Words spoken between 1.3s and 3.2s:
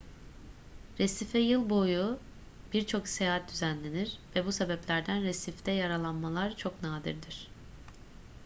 yıl boyu birçok